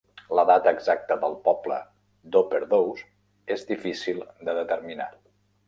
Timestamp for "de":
4.49-4.59